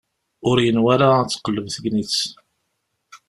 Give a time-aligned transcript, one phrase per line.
[0.49, 2.15] Ur yenwi ara ad tqelleb tegnit.